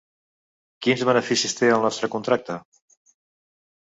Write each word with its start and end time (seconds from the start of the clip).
Quins 0.85 1.03
beneficis 1.11 1.55
té 1.59 1.71
el 1.75 1.85
nostre 1.89 2.09
contracte? 2.17 2.59